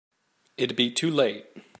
[0.57, 1.45] It'd be too late.